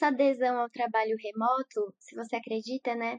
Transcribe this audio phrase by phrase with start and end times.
[0.00, 3.18] essa adesão ao trabalho remoto, se você acredita, né,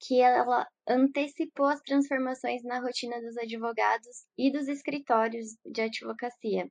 [0.00, 6.68] que ela antecipou as transformações na rotina dos advogados e dos escritórios de advocacia.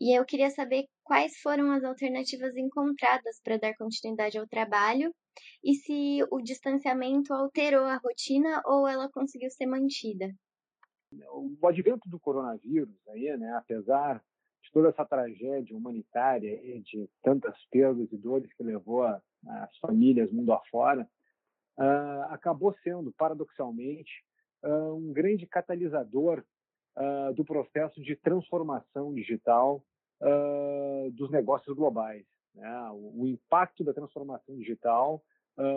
[0.00, 5.14] E eu queria saber quais foram as alternativas encontradas para dar continuidade ao trabalho
[5.62, 10.30] e se o distanciamento alterou a rotina ou ela conseguiu ser mantida.
[11.32, 14.22] O advento do coronavírus, aí, né, apesar
[14.72, 21.08] toda essa tragédia humanitária, de tantas perdas e dores que levou as famílias mundo afora,
[21.78, 24.12] uh, acabou sendo, paradoxalmente,
[24.62, 26.44] uh, um grande catalisador
[26.96, 29.82] uh, do processo de transformação digital
[31.14, 32.26] dos negócios globais.
[32.54, 32.70] Né?
[32.90, 35.24] O, o, impacto da transformação digital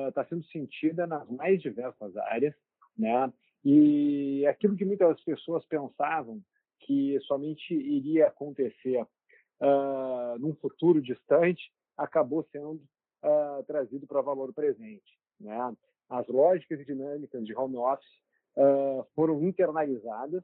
[0.10, 2.54] está sendo sentida nas mais diversas áreas,
[2.98, 3.32] né?
[3.64, 6.42] E aquilo que muitas pessoas pensavam
[6.86, 12.82] que somente iria acontecer uh, num futuro distante acabou sendo
[13.24, 15.18] uh, trazido para valor presente.
[15.40, 15.76] Né?
[16.10, 18.10] As lógicas e dinâmicas de home office
[18.58, 20.44] uh, foram internalizadas,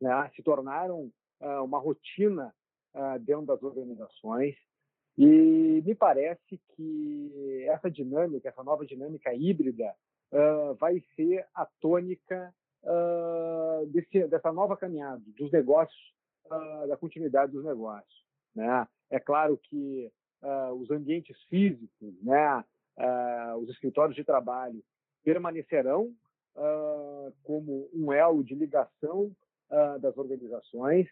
[0.00, 0.30] né?
[0.34, 1.10] se tornaram
[1.64, 2.54] uma rotina
[3.22, 4.54] dentro das organizações
[5.18, 9.92] e me parece que essa dinâmica, essa nova dinâmica híbrida,
[10.78, 16.14] vai ser a tônica uh, desse, dessa nova caminhada dos negócios,
[16.46, 18.24] uh, da continuidade dos negócios.
[18.54, 18.86] Né?
[19.10, 20.10] É claro que
[20.42, 22.64] uh, os ambientes físicos, né,
[23.58, 24.84] os escritórios de trabalho
[25.24, 26.14] permanecerão
[27.42, 29.34] como um elo de ligação
[29.98, 31.08] das organizações,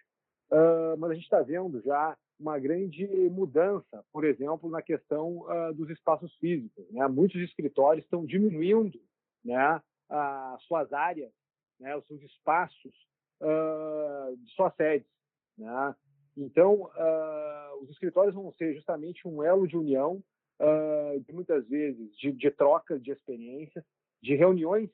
[0.99, 6.35] mas a gente está vendo já uma grande mudança, por exemplo, na questão dos espaços
[6.37, 6.85] físicos.
[6.91, 7.09] Né?
[7.09, 9.01] Muitos escritórios estão diminuindo
[9.43, 11.33] né, as suas áreas
[11.81, 12.95] né, os seus espaços
[13.41, 15.09] uh, de suas sedes.
[15.57, 15.95] Né?
[16.37, 20.23] Então, uh, os escritórios vão ser justamente um elo de união,
[20.61, 23.85] uh, de muitas vezes de, de, troca de experiências,
[24.23, 24.91] de reuniões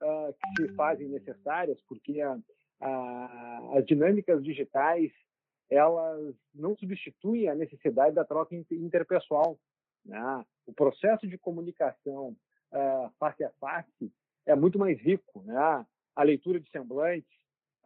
[0.00, 2.38] que se fazem necessárias, porque a,
[2.80, 5.10] a, as dinâmicas digitais
[5.68, 9.58] elas não substituem a necessidade da troca interpessoal.
[10.04, 10.46] Né?
[10.66, 12.36] O processo de comunicação
[13.18, 14.12] face a face
[14.46, 15.42] é muito mais rico.
[15.42, 15.84] Né?
[16.18, 17.30] A leitura de semblantes,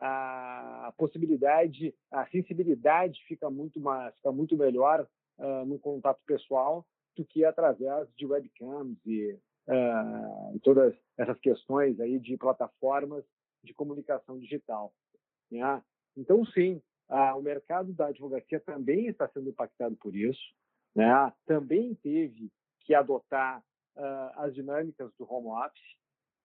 [0.01, 5.07] a possibilidade, a sensibilidade fica muito mais, fica muito melhor
[5.39, 6.85] uh, no contato pessoal
[7.15, 9.39] do que através de webcams e,
[9.69, 13.23] uh, todas essas questões aí de plataformas
[13.63, 14.95] de comunicação digital.
[15.51, 15.83] Né?
[16.17, 20.55] Então, sim, uh, o mercado da advocacia também está sendo impactado por isso,
[20.97, 21.31] né?
[21.45, 22.51] também teve
[22.81, 23.63] que adotar
[24.37, 25.99] as dinâmicas do home office,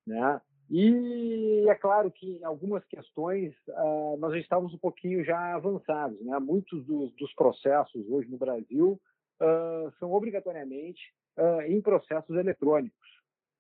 [0.05, 0.41] né?
[0.69, 6.19] E é claro que em algumas questões uh, nós estávamos um pouquinho já avançados.
[6.21, 6.37] Né?
[6.39, 8.99] Muitos dos, dos processos hoje no Brasil
[9.41, 13.07] uh, são obrigatoriamente uh, em processos eletrônicos.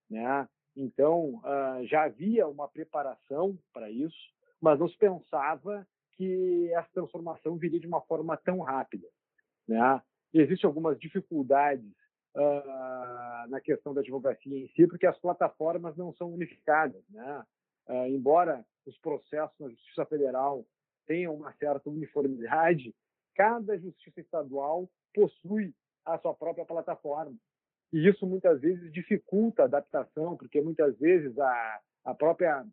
[0.09, 0.47] Né?
[0.75, 1.41] Então,
[1.85, 4.15] já havia uma preparação para isso,
[4.61, 9.07] mas não se pensava que essa transformação viria de uma forma tão rápida.
[9.67, 10.01] Né?
[10.31, 11.91] Existem algumas dificuldades
[12.37, 17.03] uh, na questão da advocacia em si, porque as plataformas não são unificadas.
[17.09, 17.45] Né?
[17.87, 20.65] Uh, embora os processos na Justiça Federal
[21.07, 22.93] tenham uma certa uniformidade,
[23.35, 25.73] cada justiça estadual possui
[26.05, 27.35] a sua própria plataforma.
[27.91, 32.65] E isso muitas vezes dificulta a adaptação, porque muitas vezes a, a própria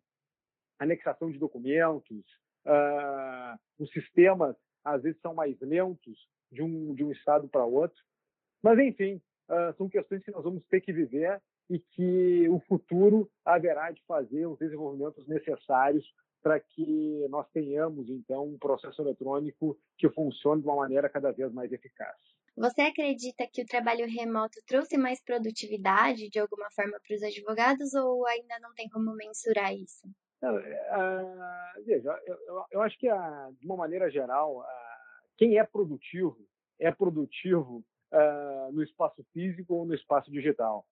[0.77, 2.25] anexação de documentos,
[2.65, 8.03] uh, os sistemas às vezes são mais lentos de um, de um estado para outro.
[8.61, 13.29] Mas, enfim, uh, são questões que nós vamos ter que viver e que o futuro
[13.43, 16.05] haverá de fazer os desenvolvimentos necessários
[16.43, 21.51] para que nós tenhamos, então, um processo eletrônico que funcione de uma maneira cada vez
[21.51, 22.15] mais eficaz.
[22.55, 27.93] Você acredita que o trabalho remoto trouxe mais produtividade de alguma forma para os advogados
[27.95, 30.07] ou ainda não tem como mensurar isso?
[30.43, 34.63] Uh, veja, eu, eu, acho que, uh, de uma maneira geral, uh,
[35.35, 36.37] quem é produtivo
[36.79, 37.83] é produtivo
[38.15, 40.85] uh, no espaço físico ou no espaço digital.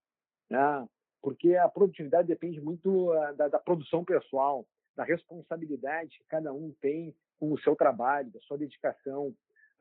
[0.50, 0.88] Né?
[1.22, 6.74] Porque a produtividade depende muito uh, da, da, produção pessoal, da responsabilidade que cada um
[6.82, 9.28] tem com o seu trabalho, da sua dedicação,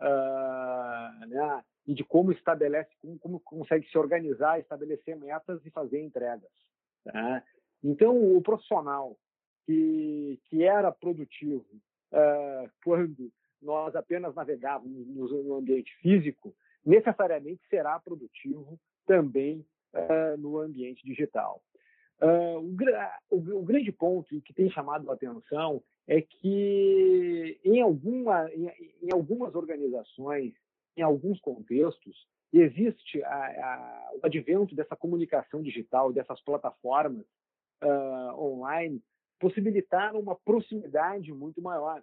[0.00, 1.64] uh, né?
[1.86, 6.50] e de como estabelece, como, como, consegue se organizar, estabelecer metas e fazer entregas.
[7.04, 7.42] Né?
[7.82, 9.18] Então, o profissional
[9.66, 11.66] que, que era produtivo
[12.84, 19.64] quando nós apenas navegávamos no ambiente físico, necessariamente será produtivo também
[19.94, 21.62] uh, no ambiente digital.
[22.20, 22.58] Uh,
[23.30, 28.68] o, o, o, grande ponto que tem chamado a atenção é que em, alguma, em,
[29.02, 30.52] em algumas organizações,
[30.96, 37.24] em alguns contextos, existe a, a, o advento dessa comunicação digital, dessas plataformas
[37.82, 39.02] uh, online,
[39.40, 42.02] possibilitaram uma proximidade muito maior.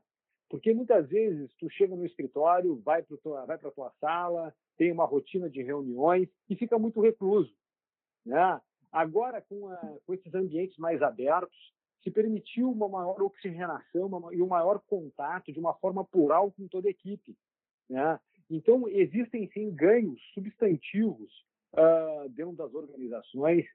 [0.49, 5.47] Porque muitas vezes tu chega no escritório, vai para a tua sala, tem uma rotina
[5.49, 7.53] de reuniões e fica muito recluso.
[8.25, 8.59] Né?
[8.91, 11.57] Agora, com, a, com esses ambientes mais abertos,
[12.03, 16.67] se permitiu uma maior oxigenação uma, e um maior contato de uma forma plural com
[16.67, 17.37] toda a equipe.
[17.87, 18.19] Né?
[18.49, 21.31] Então, existem sim ganhos substantivos
[21.73, 23.65] uh, dentro das organizações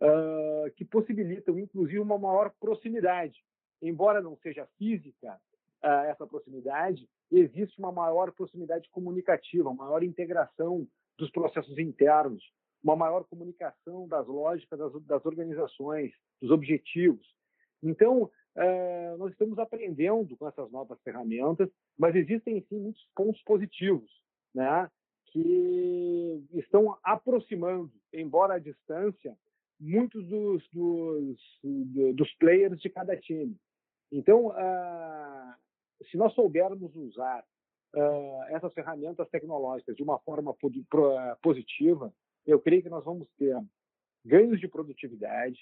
[0.00, 3.44] uh, que possibilitam, inclusive, uma maior proximidade.
[3.82, 5.38] Embora não seja física
[5.84, 10.86] uh, essa proximidade, existe uma maior proximidade comunicativa, uma maior integração
[11.18, 12.42] dos processos internos,
[12.82, 17.26] uma maior comunicação das lógicas das, das organizações, dos objetivos.
[17.82, 21.68] Então, uh, nós estamos aprendendo com essas novas ferramentas,
[21.98, 24.10] mas existem sim muitos pontos positivos,
[24.54, 24.90] né,
[25.26, 29.36] que estão aproximando, embora à distância,
[29.80, 33.56] muitos dos, dos, dos players de cada time.
[34.12, 34.52] Então,
[36.10, 37.44] se nós soubermos usar
[37.94, 40.54] uh, essas ferramentas tecnológicas de uma forma
[41.42, 42.12] positiva,
[42.46, 43.56] eu creio que nós vamos ter
[44.24, 45.58] ganhos de produtividade,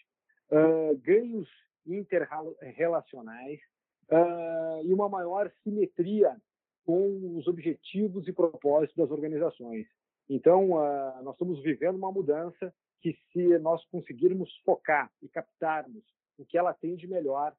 [0.51, 1.49] uh, ganhos
[1.87, 3.61] interrelacionais
[4.11, 6.37] uh, e uma maior simetria
[6.85, 9.87] com os objetivos e propósitos das organizações.
[10.29, 10.69] Então,
[11.23, 16.05] nós estamos vivendo uma mudança que, se nós conseguirmos focar e captarmos
[16.39, 17.55] o que ela tem de melhor,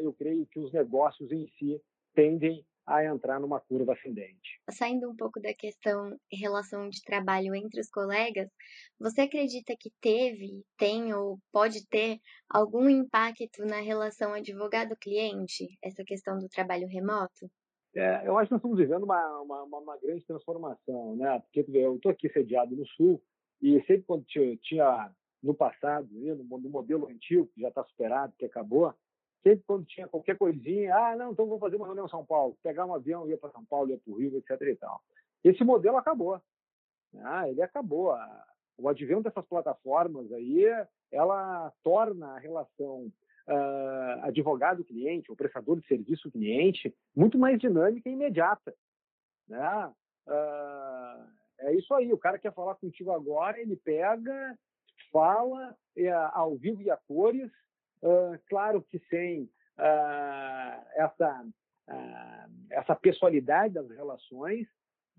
[0.00, 1.80] eu creio que os negócios em si
[2.14, 4.60] tendem a entrar numa curva ascendente.
[4.70, 8.48] Saindo um pouco da questão relação de trabalho entre os colegas,
[8.98, 12.18] você acredita que teve, tem ou pode ter
[12.48, 17.48] algum impacto na relação advogado-cliente, essa questão do trabalho remoto?
[17.94, 21.40] É, eu acho que nós estamos vivendo uma, uma, uma grande transformação, né?
[21.40, 23.22] Porque eu estou aqui sediado no Sul
[23.60, 25.12] e sempre quando tinha
[25.42, 28.94] no passado, no modelo antigo, que já está superado, que acabou,
[29.42, 32.56] sempre quando tinha qualquer coisinha, ah, não, então vamos fazer uma reunião em São Paulo,
[32.62, 34.60] pegar um avião, ia para São Paulo, ia para o Rio, etc.
[34.62, 35.00] E tal.
[35.42, 36.40] Esse modelo acabou.
[37.22, 38.14] Ah, ele acabou.
[38.78, 40.64] O advento dessas plataformas aí,
[41.10, 43.12] ela torna a relação
[43.48, 48.74] uh, advogado-cliente, ou prestador de serviço-cliente, muito mais dinâmica e imediata.
[49.48, 49.92] Né?
[50.26, 54.56] Uh, é isso aí, o cara quer falar contigo agora, ele pega,
[55.12, 57.50] fala é, ao vivo e a cores,
[58.48, 59.50] Claro que sem
[59.80, 61.44] uh, essa,
[61.88, 64.66] uh, essa pessoalidade das relações,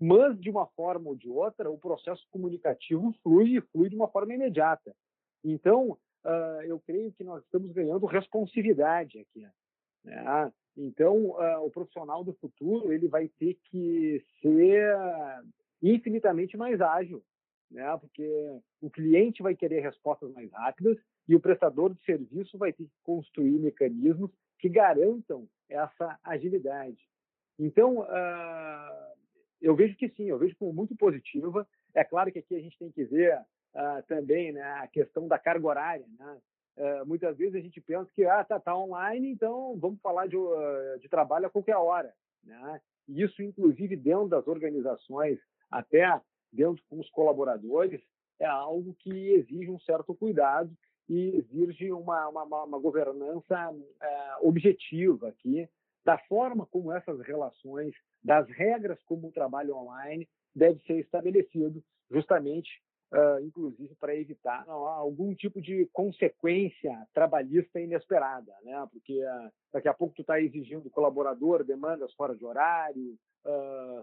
[0.00, 4.08] mas de uma forma ou de outra, o processo comunicativo flui e flui de uma
[4.08, 4.94] forma imediata.
[5.44, 5.96] Então,
[6.64, 9.46] eu creio que nós estamos ganhando responsividade aqui.
[10.04, 10.52] Né?
[10.76, 14.96] Então, o profissional do futuro ele vai ter que ser
[15.80, 17.22] infinitamente mais ágil,
[17.70, 17.96] né?
[18.00, 20.96] porque o cliente vai querer respostas mais rápidas
[21.28, 26.98] e o prestador de serviço vai ter que construir mecanismos que garantam essa agilidade.
[27.58, 29.12] Então, uh,
[29.60, 31.66] eu vejo que sim, eu vejo como muito positiva.
[31.94, 35.38] É claro que aqui a gente tem que ver uh, também né, a questão da
[35.38, 36.06] carga horária.
[36.18, 36.38] Né?
[36.76, 40.36] Uh, muitas vezes a gente pensa que ah, tá, tá online, então vamos falar de,
[41.00, 42.12] de trabalho a qualquer hora.
[42.42, 42.80] Né?
[43.08, 45.38] Isso, inclusive, dentro das organizações,
[45.70, 46.20] até
[46.52, 48.00] dentro com os colaboradores,
[48.38, 50.70] é algo que exige um certo cuidado
[51.12, 55.68] e exige uma, uma, uma governança é, objetiva aqui
[56.02, 62.82] da forma como essas relações, das regras como o trabalho online deve ser estabelecido, justamente,
[63.12, 68.88] uh, inclusive, para evitar não, algum tipo de consequência trabalhista inesperada, né?
[68.90, 73.16] Porque uh, daqui a pouco tu está exigindo do colaborador demandas fora de horário,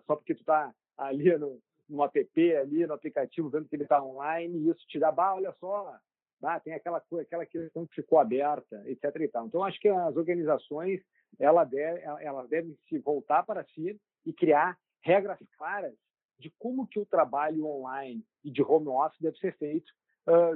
[0.06, 4.04] só porque tu está ali no, no app, ali no aplicativo, vendo que ele está
[4.04, 5.98] online, e isso te dá, bah, olha só,
[6.44, 9.04] ah, tem aquela, aquela questão que ficou aberta, etc.
[9.22, 9.48] E tal.
[9.48, 11.02] Então, acho que as organizações
[11.40, 15.94] ela deve, elas devem se voltar para si e criar regras claras
[16.40, 19.92] de como que o trabalho online e de home office deve ser feito,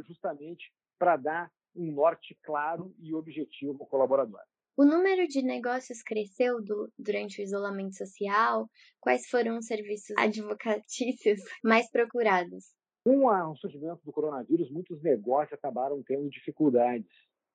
[0.08, 4.40] justamente para dar um norte claro e objetivo ao colaborador.
[4.75, 8.68] O número de negócios cresceu do, durante o isolamento social?
[9.00, 12.66] Quais foram os serviços advocatícios mais procurados?
[13.03, 17.12] Com o surgimento do coronavírus, muitos negócios acabaram tendo dificuldades.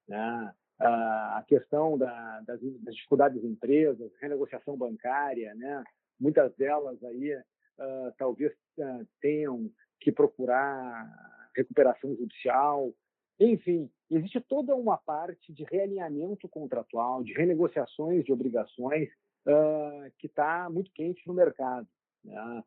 [0.07, 0.55] Né?
[0.78, 5.83] A questão da, das, das, dificuldades das empresas, renegociação bancária, né?
[6.21, 11.11] muitas delas aí uh, talvez uh, tenham que procurar
[11.57, 12.93] recuperação judicial.
[13.40, 19.09] Enfim, existe toda uma parte de realinhamento contratual, de renegociações de obrigações
[19.47, 21.88] uh, que está muito quente no mercado.
[22.23, 22.64] Né?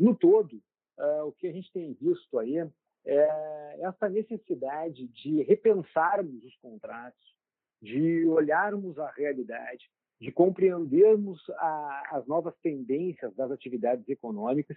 [0.00, 0.62] no todo,
[1.00, 2.56] uh, o que a gente tem visto aí
[3.04, 7.34] é essa necessidade de repensarmos os contratos,
[7.80, 9.90] de olharmos a realidade,
[10.20, 14.76] de compreendermos a, as novas tendências das atividades econômicas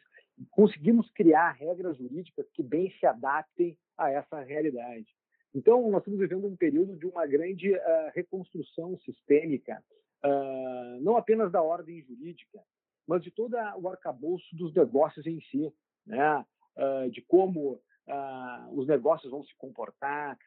[0.51, 5.08] conseguimos criar regras jurídicas que bem se adaptem a essa realidade.
[5.53, 7.80] Então, nós estamos vivendo um período de uma grande uh,
[8.15, 9.84] reconstrução sistêmica,
[10.25, 12.60] uh, não apenas da ordem jurídica,
[13.08, 15.72] mas de todo o arcabouço dos negócios em si,
[16.05, 16.45] né?
[16.75, 17.79] Uh, de como
[18.74, 20.38] os negócios vão se comportar,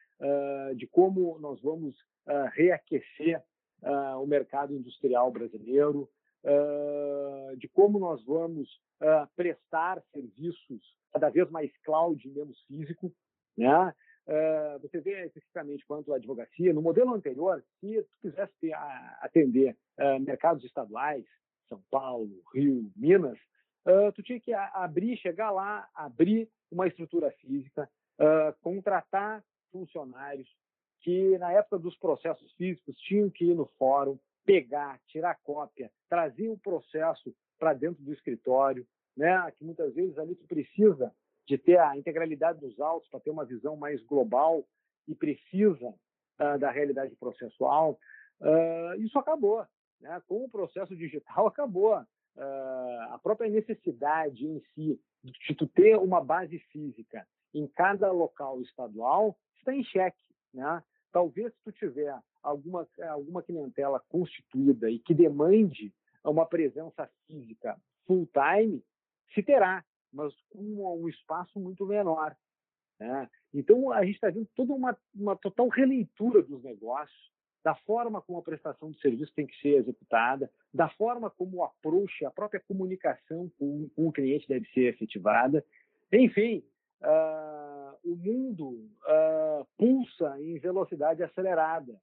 [0.75, 1.95] de como nós vamos
[2.53, 3.41] reaquecer
[4.21, 6.07] o mercado industrial brasileiro,
[7.57, 8.69] de como nós vamos
[9.35, 13.11] prestar serviços cada vez mais cloud e menos físico,
[13.57, 13.91] né?
[14.27, 18.73] Uh, você vê especificamente quanto à advocacia, no modelo anterior, se tu quisesse
[19.21, 21.25] atender uh, mercados estaduais,
[21.69, 23.39] São Paulo, Rio, Minas,
[23.87, 27.89] uh, tu tinha que abrir, chegar lá, abrir uma estrutura física,
[28.61, 30.49] contratar funcionários
[31.01, 36.49] que na época dos processos físicos tinham que ir no fórum, pegar, tirar cópia, trazer
[36.49, 39.51] o processo para dentro do escritório, né?
[39.57, 41.13] Que muitas vezes ali tu precisa
[41.45, 44.65] de ter a integralidade dos autos para ter uma visão mais global
[45.07, 47.97] e precisa uh, da realidade processual,
[48.41, 49.65] uh, isso acabou.
[50.01, 50.21] Né?
[50.27, 52.05] Com o processo digital, acabou.
[52.37, 58.61] Uh, a própria necessidade em si de tu ter uma base física em cada local
[58.61, 60.23] estadual está em xeque.
[60.53, 60.83] Né?
[61.11, 65.91] Talvez se tu tiver alguma, alguma clientela constituída e que demande
[66.23, 67.75] uma presença física
[68.05, 68.83] full time,
[69.33, 70.59] se terá mas com
[71.01, 72.35] um espaço muito menor.
[72.99, 73.29] Né?
[73.53, 77.31] Então, a gente está vendo toda uma, uma total releitura dos negócios,
[77.67, 81.63] da forma como a prestação de serviço tem que ser executada, da forma como o
[81.65, 85.65] approach, a própria comunicação com, com o cliente deve ser efetivada.
[86.09, 86.63] Enfim,
[87.01, 91.99] uh, o mundo uh, pulsa em velocidade acelerada,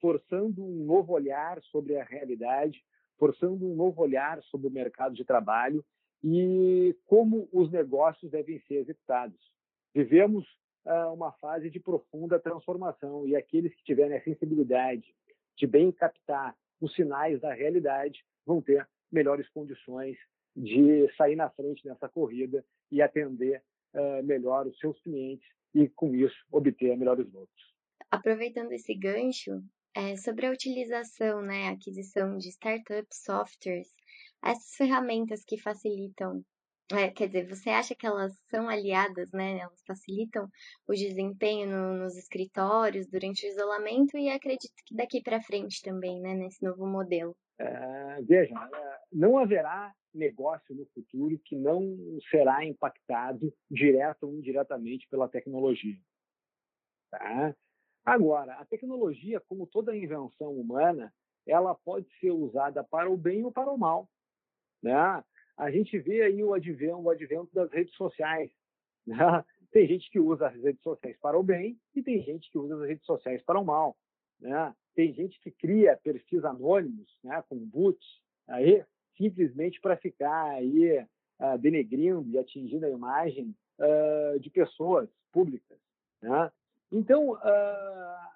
[0.00, 2.84] forçando um novo olhar sobre a realidade,
[3.16, 5.84] forçando um novo olhar sobre o mercado de trabalho
[6.24, 9.38] e como os negócios devem ser executados.
[9.94, 10.44] Vivemos
[11.12, 15.14] uma fase de profunda transformação e aqueles que tiverem a sensibilidade
[15.56, 20.16] de bem captar os sinais da realidade vão ter melhores condições
[20.54, 23.62] de sair na frente nessa corrida e atender
[24.24, 27.74] melhor os seus clientes e, com isso, obter melhores lucros.
[28.10, 29.62] Aproveitando esse gancho,
[29.94, 33.88] é, sobre a utilização, né, aquisição de startups, softwares,
[34.42, 36.44] essas ferramentas que facilitam,
[36.92, 39.58] é, quer dizer, você acha que elas são aliadas, né?
[39.58, 40.48] Elas facilitam
[40.86, 46.20] o desempenho no, nos escritórios durante o isolamento e acredito que daqui para frente também,
[46.20, 47.34] né, nesse novo modelo.
[47.58, 51.96] É, veja, é, não haverá negócio no futuro que não
[52.30, 55.98] será impactado direto ou indiretamente pela tecnologia.
[57.10, 57.56] Tá?
[58.04, 61.12] Agora, a tecnologia, como toda invenção humana,
[61.46, 64.08] ela pode ser usada para o bem ou para o mal.
[64.82, 65.24] Né?
[65.56, 68.50] A gente vê aí o advento, o advento das redes sociais.
[69.06, 69.44] Né?
[69.70, 72.74] Tem gente que usa as redes sociais para o bem e tem gente que usa
[72.76, 73.94] as redes sociais para o mal.
[74.40, 74.74] Né?
[74.94, 78.06] Tem gente que cria perfis anônimos, né, com boots,
[78.46, 78.84] aí,
[79.16, 85.78] simplesmente para ficar aí uh, denegrindo e atingindo a imagem uh, de pessoas públicas.
[86.22, 86.52] Né?
[86.92, 87.38] Então, uh,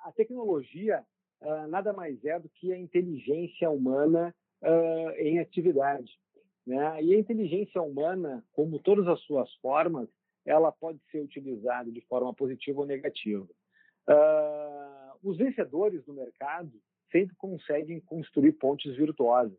[0.05, 1.05] a tecnologia
[1.69, 4.35] nada mais é do que a inteligência humana
[5.19, 6.19] em atividade.
[6.69, 7.03] Né?
[7.03, 10.07] E a inteligência humana, como todas as suas formas,
[10.45, 13.49] ela pode ser utilizada de forma positiva ou negativa.
[14.07, 16.71] Uh, os vencedores do mercado
[17.11, 19.59] sempre conseguem construir pontes virtuosas,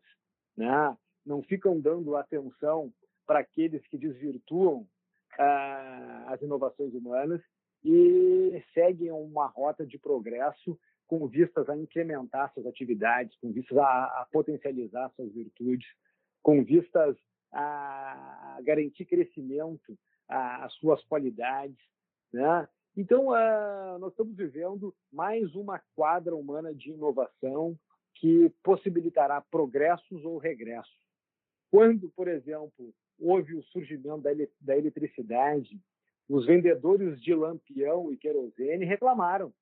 [0.56, 0.96] né?
[1.26, 2.94] não ficam dando atenção
[3.26, 7.42] para aqueles que desvirtuam uh, as inovações humanas
[7.84, 14.22] e seguem uma rota de progresso com vistas a incrementar suas atividades, com vistas a,
[14.22, 15.88] a potencializar suas virtudes,
[16.42, 17.16] com vistas
[17.52, 21.78] a garantir crescimento às suas qualidades.
[22.32, 22.68] Né?
[22.96, 27.78] Então, uh, nós estamos vivendo mais uma quadra humana de inovação
[28.16, 31.00] que possibilitará progressos ou regressos.
[31.72, 34.32] Quando, por exemplo, houve o surgimento da,
[34.62, 35.80] da eletricidade,
[36.28, 39.54] os vendedores de lampião e querosene reclamaram.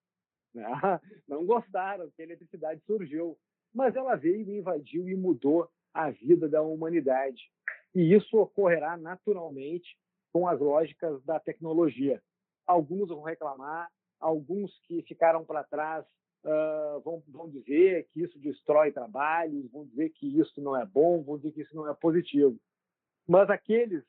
[0.54, 0.66] Né?
[1.28, 3.38] Não gostaram que a eletricidade surgiu,
[3.74, 7.50] mas ela veio, invadiu e mudou a vida da humanidade.
[7.96, 9.98] E isso ocorrerá naturalmente
[10.32, 12.22] com as lógicas da tecnologia.
[12.66, 13.90] Alguns vão reclamar,
[14.20, 16.06] alguns que ficaram para trás
[16.44, 21.24] uh, vão, vão dizer que isso destrói trabalhos, vão dizer que isso não é bom,
[21.24, 22.60] vão dizer que isso não é positivo.
[23.28, 24.04] Mas aqueles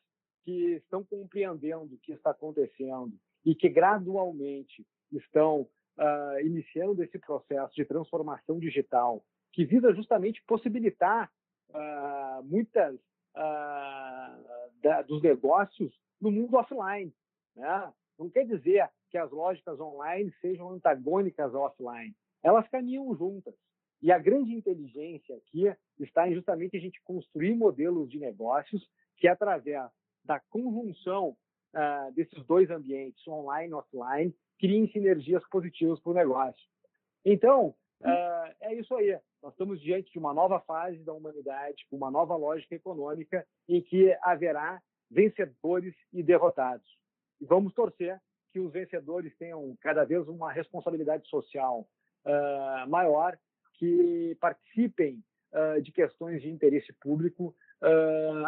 [0.45, 3.13] que estão compreendendo o que está acontecendo
[3.45, 5.63] e que gradualmente estão
[5.99, 11.31] uh, iniciando esse processo de transformação digital, que visa justamente possibilitar
[11.71, 17.13] uh, muitas uh, da, dos negócios no mundo offline.
[17.57, 17.93] Né?
[18.19, 22.15] Não quer dizer que as lógicas online sejam antagônicas ao offline.
[22.43, 23.55] Elas caminham juntas.
[24.01, 29.27] E a grande inteligência aqui está em justamente a gente construir modelos de negócios que,
[29.27, 29.91] através
[30.25, 31.37] da conjunção
[31.75, 36.69] uh, desses dois ambientes, online e offline, criem sinergias positivas para o negócio.
[37.25, 39.19] Então, uh, é isso aí.
[39.43, 44.17] Nós estamos diante de uma nova fase da humanidade, uma nova lógica econômica, em que
[44.23, 46.87] haverá vencedores e derrotados.
[47.41, 48.21] E vamos torcer
[48.53, 51.89] que os vencedores tenham cada vez uma responsabilidade social
[52.25, 53.39] uh, maior,
[53.75, 57.55] que participem uh, de questões de interesse público,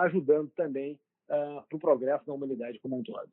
[0.00, 3.30] ajudando também para o progresso da humanidade como um todo.